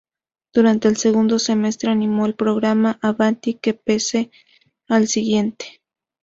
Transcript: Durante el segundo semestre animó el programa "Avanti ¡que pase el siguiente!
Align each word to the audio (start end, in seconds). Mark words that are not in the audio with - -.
Durante 0.51 0.87
el 0.87 0.97
segundo 0.97 1.37
semestre 1.37 1.91
animó 1.91 2.25
el 2.25 2.33
programa 2.33 2.97
"Avanti 3.03 3.53
¡que 3.61 3.75
pase 3.75 4.31
el 4.87 5.07
siguiente! 5.07 5.83